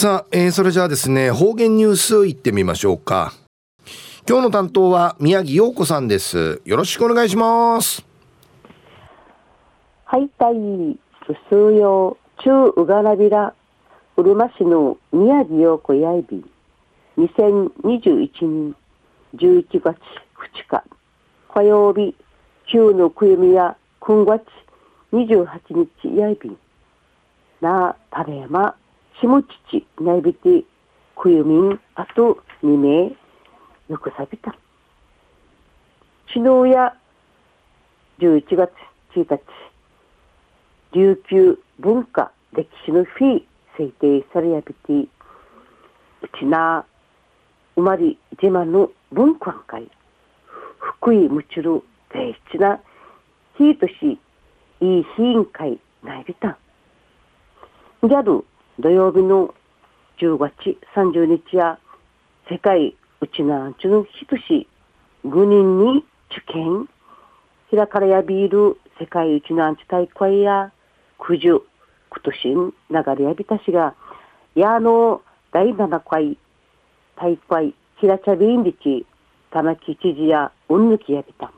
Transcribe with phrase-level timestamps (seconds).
[0.00, 3.34] さあ、えー、それじゃあですね、方言ニュースいってみましょうか。
[4.26, 6.62] 今日の担当は宮城陽子さんです。
[6.64, 8.02] よろしくお願いします。
[10.06, 10.54] はい、たい、
[11.26, 13.52] すすうよう、中うがらびら、
[14.16, 16.42] うるま市の宮城陽子やいび、
[17.18, 18.76] 2021年
[19.36, 19.98] 11月2
[20.66, 20.82] 日、
[21.52, 22.16] 火曜日、
[22.72, 24.44] 旧のくゆみや、今月
[25.12, 25.46] 28
[26.02, 26.56] 日やいび、
[27.60, 28.74] な、たれま、
[29.20, 30.64] 下父内びて
[31.14, 33.12] くゆみんあと2名
[33.88, 34.56] よくさびた。
[36.32, 36.96] 昨日や
[38.18, 38.70] 11月
[39.14, 39.42] 1日
[40.92, 43.46] 琉球文化歴史の日
[43.76, 45.08] 制定されやびてう
[46.38, 46.86] ちな
[47.74, 49.90] 生まれ島の文化会
[50.78, 52.80] 福井むちる大事な
[53.58, 54.18] 日とし
[54.80, 56.56] いい日委員会内びた
[58.02, 58.46] ギャル
[58.80, 59.54] 土曜日の
[60.22, 61.78] 10月30日や
[62.50, 64.66] 世界うちなんちゅのひとし
[65.26, 66.88] 5人に受験。
[67.70, 70.72] 開かれやビール世界うちなんち大会や
[71.18, 71.60] 九十
[72.08, 73.94] 今年流れやびたしが
[74.54, 75.20] やの
[75.52, 76.38] 第7回
[77.16, 79.04] 大会平茶ビンリチ
[79.50, 81.52] 玉城知事やうんぬきやびた。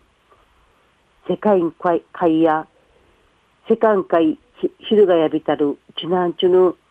[1.29, 1.61] 世界
[2.13, 2.67] 会や
[3.69, 4.39] 世界会
[4.81, 6.82] 昼がやびたるうちなんちゅのぐすうよ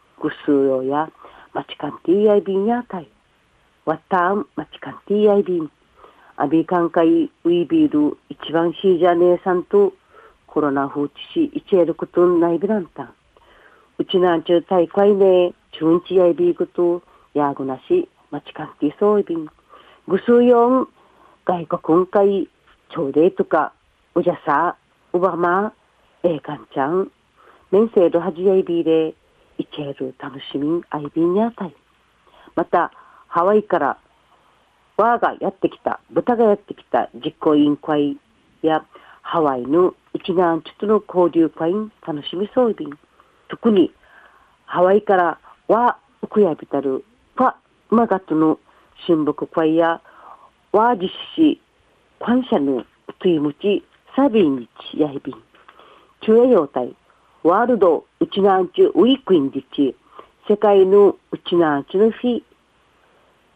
[0.88, 1.10] や、
[1.54, 3.08] まちかんていやいびんやたい。
[3.86, 5.72] わたん、まちかんていやいびん。
[6.38, 9.94] アビカンカイウィビール一番しいじゃねえさんと
[10.48, 13.14] コロナ風知しいちえることないびらんたん。
[14.00, 19.48] うちなんちゅう大会ね、ちゅんちやいびいことやぐなし、まちかんていそういびん。
[20.08, 20.88] ぐすうよん、
[21.46, 22.50] 外国会、
[22.90, 23.74] ちょうでとか、
[24.16, 24.76] うじゃさ、
[25.14, 25.74] うばま、
[26.24, 27.12] ええかんちゃん、
[27.72, 29.14] メンセールはじやいびれ、
[29.62, 31.76] イケール楽しみアイビンにあたい
[32.56, 32.92] また
[33.28, 33.98] ハワイから
[34.98, 38.18] ワーがやってきた豚がやってきた実行委員会
[38.62, 38.86] や
[39.22, 41.72] ハワイの一南ちょっとの交流会
[42.06, 42.90] 楽しみそうびん。
[43.50, 43.94] 特に
[44.66, 47.04] ハワイからワーウクヤビタル
[47.36, 47.58] パ
[47.90, 48.60] マガトの
[49.08, 50.02] 親睦会や
[50.72, 51.62] ワージシ
[52.20, 52.84] 感謝の
[53.20, 53.84] トゥイムチ
[54.16, 55.36] サビンにちやいびん。
[56.22, 56.94] 中英用隊
[57.44, 59.96] ワールドうちなんちゅウィークインディチ、
[60.48, 62.44] 世界のうちなんちゅの日、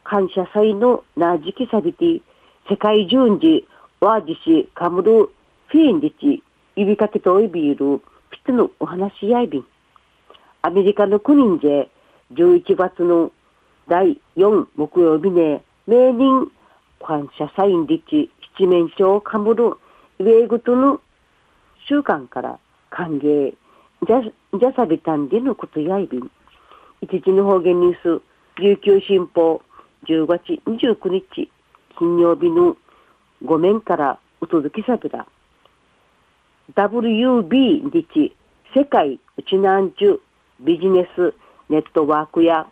[0.03, 2.22] 感謝祭のなじきさびて、
[2.68, 3.68] 世界順次、
[4.00, 5.29] ワージシ、カムル、
[5.68, 6.44] フィーンディチ、
[6.75, 8.00] 指かけといビール、
[8.31, 9.66] ピットのお話やいびん。
[10.63, 11.90] アメリカの国で、
[12.34, 13.31] 11月の
[13.88, 16.51] 第4木曜日ね、名人
[17.06, 19.78] 感謝祭んディチ、七面鳥カムル、
[20.19, 21.01] イェーグトの
[21.88, 22.57] 習慣から
[22.90, 23.53] 歓迎、
[24.03, 26.31] じゃ、じゃさびたんでのことやいびん。
[27.01, 28.22] 一時の方言ニュース、
[28.59, 29.61] 琉球新報、
[30.07, 31.51] 10月29日、
[31.97, 32.78] 金曜日の
[33.44, 35.25] 5面からお届けさびら。
[36.75, 38.35] WB 日、
[38.75, 40.22] 世界うちなんちゅ
[40.59, 41.33] ビジネス
[41.69, 42.67] ネットワークや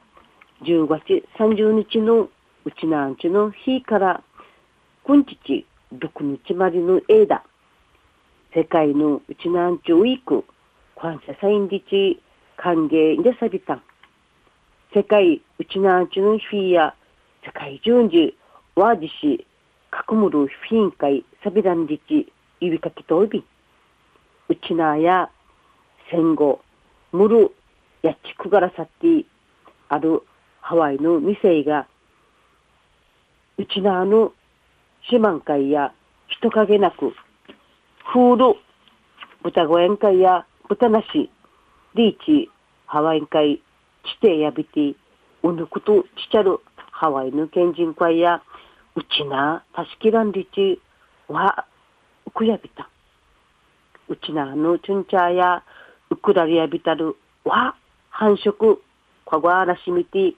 [0.64, 2.30] 10月30日の
[2.66, 4.24] うちなんちゅの日から
[5.04, 7.44] 今日6日までの間、
[8.54, 10.46] 世界のうちなんちゅウィーク
[11.04, 12.24] 感謝サインリチ
[12.56, 13.84] 歓迎でさびたん。
[14.96, 16.96] 世界うちなちのフィーや
[17.46, 18.38] 世界順次
[18.78, 19.46] ワージシ
[19.92, 22.32] かくむるフィン会サビランリチ
[22.62, 23.44] 指かきとおび。
[24.48, 25.30] うちなや
[26.10, 26.62] 戦後
[27.12, 27.52] むる
[28.02, 29.26] やちくがらさって
[29.90, 30.24] ある
[30.62, 31.86] ハワイの店が
[33.58, 34.32] うちなの
[35.12, 35.92] 四万会や
[36.30, 37.14] 人影なく
[38.14, 38.58] フール
[39.44, 41.30] 豚小屋会や豚なし、
[41.96, 42.50] リーチ、
[42.86, 43.62] ハワイン会、地
[44.22, 44.96] 底やびて、
[45.44, 46.60] うぬくとちちゃる
[46.92, 48.42] ハワイの県人会や、
[48.96, 50.82] うちな、たしきらんりち、
[51.28, 51.66] わ、
[52.26, 52.90] うくやびた。
[54.08, 55.64] うちなのちゅんちゃや、
[56.10, 57.76] うくらりやびたる、わ、
[58.10, 58.78] 繁殖、
[59.30, 60.34] かごあらしみて、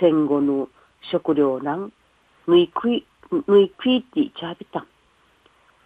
[0.00, 0.68] 戦後の
[1.10, 1.92] 食糧難、
[2.46, 3.06] ぬいくい、
[3.48, 4.86] ぬいくいってちゃびた。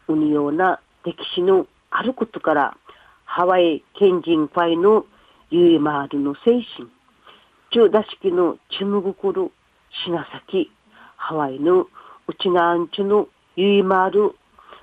[0.08, 2.76] うにような歴史のあることから、
[3.32, 5.06] ハワイ県人会の
[5.50, 6.90] ゆいまるの精神、
[7.70, 9.52] 中出しきのちむぐくる、
[10.04, 10.68] しなさき、
[11.14, 11.88] ハワイのう
[12.42, 14.34] ちなあんちゅのゆいまる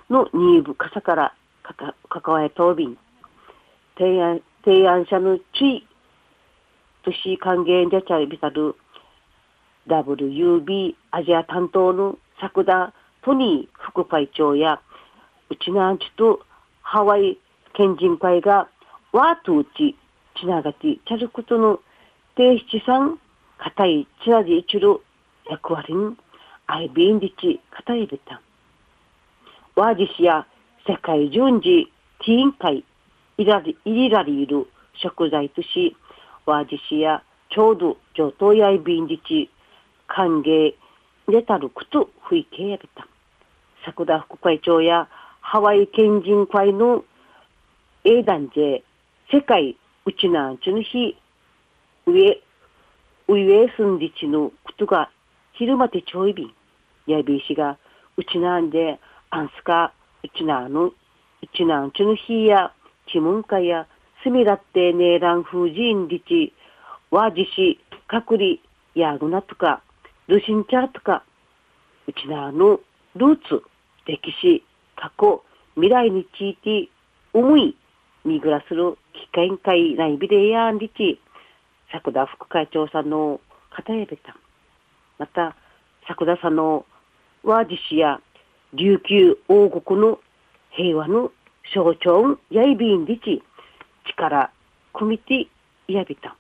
[0.09, 2.97] のニーブかさからかか、かかわえとびん、
[3.97, 5.87] 提案、提案者のちい、
[7.03, 8.77] 都市還元でちゃいびたる、
[9.89, 14.79] WUB アジア担当の作田トニー副会長や、
[15.49, 16.39] うちなあんちと
[16.81, 17.37] ハワイ
[17.77, 18.67] 県人会が
[19.13, 19.95] ワートウチ、
[20.35, 21.79] ちながち、チャルクトの
[22.35, 23.19] 提出さん、
[23.59, 24.99] 硬いチラジ一る
[25.47, 26.17] 役割に
[26.65, 28.41] アイビンリチ硬いべた。
[29.75, 30.47] ワージシや
[30.87, 31.85] 世界順次
[32.25, 32.83] ティーン会
[33.37, 35.95] いらり、いりらりいる食材とし、
[36.47, 37.21] ワージシや
[37.51, 39.51] ちょうど上等やいびんじち
[40.07, 40.73] 歓迎
[41.27, 43.07] レタルクト吹景やべた。
[43.85, 45.07] 桜副会長や
[45.41, 47.05] ハワイ県人会の
[48.09, 48.85] 英団で
[49.33, 49.75] 世界
[50.05, 51.17] うちなんちゅの日
[52.05, 52.41] 上
[53.27, 55.11] 上住んでちのことが
[55.51, 56.53] 昼までちょいびん
[57.05, 57.77] やびしが
[58.15, 58.97] うちなんで
[59.29, 59.91] あんすか
[60.23, 60.93] うちなのう
[61.53, 62.71] ちなんちゅの日や
[63.11, 63.85] ちむんかや
[64.23, 66.53] すみらってねえらん風神りち
[67.11, 67.77] わじし
[68.07, 68.61] かくり
[68.95, 69.81] やぐなとか
[70.29, 71.25] ルシンチャーとか
[72.07, 72.79] うちなの
[73.17, 73.61] ルーツ
[74.05, 74.63] 歴史
[74.95, 75.43] 過去
[75.75, 76.89] 未来について
[77.33, 77.75] 思い
[78.27, 81.19] 見ぐらする機会会内ビデやんりち
[81.91, 83.39] 作田副会長さんの
[83.71, 84.35] 方やべた。
[85.17, 85.55] また
[86.07, 86.85] 作田さんの
[87.43, 88.19] 和事氏や
[88.73, 90.19] 琉球王国の
[90.71, 91.31] 平和の
[91.73, 93.41] 象徴やいびんりち
[94.09, 94.51] 力
[94.93, 95.47] 組みて
[95.87, 96.35] やびた。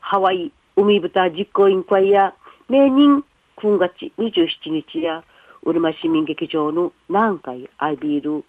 [0.00, 2.34] ハワイ海豚実行委員会や
[2.68, 3.22] 名人
[3.58, 5.22] 9月27日や
[5.64, 8.44] うるま市民劇場の南海アイビール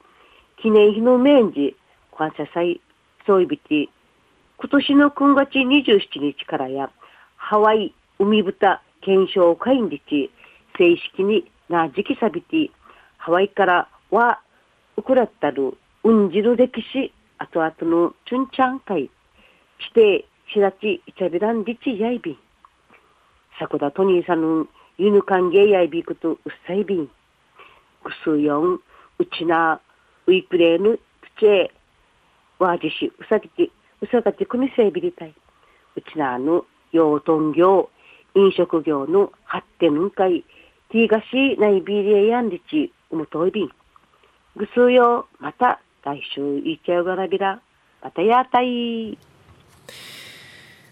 [0.61, 1.75] 記念碑の面示
[2.13, 2.81] 感謝祭
[3.25, 3.89] そういびて
[4.57, 6.89] 今年の9月27日からや
[7.36, 10.31] ハワイ海豚検証会日
[10.77, 12.71] 正式にな時期さびて
[13.18, 14.39] ハワイからは
[14.98, 19.10] ウクラッタルうんじる歴史後々のチュンチャン会
[19.80, 22.38] 指定しらちいちゃびらんりちやいびん
[23.60, 24.68] 桜トニーさんの
[24.98, 26.38] ユヌ歓迎やいびくとうっ
[26.68, 27.07] さいびん
[28.04, 28.81] くすよんう
[29.38, 29.81] ちな
[30.27, 31.00] ウィクレーヌ
[31.38, 31.71] つけ
[32.63, 33.69] わじしうさぎて
[34.01, 35.33] うさがてくみせいびりたい。
[35.95, 37.89] うちなあの養豚業
[38.36, 40.44] 飲食業の発展んかい
[40.92, 43.69] ティーガシーナイビリエやんりちうむといびん。
[44.56, 47.62] ぐすうよまた来週いっちゃうがらびら。
[48.01, 49.18] またやたい。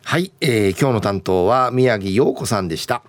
[0.03, 3.01] はい、えー、今日の担当は宮城陽子さんでした。